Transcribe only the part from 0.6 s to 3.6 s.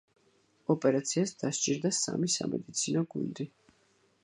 ოპერაციას დასჭირდა სამი სამედიცინო გუნდი.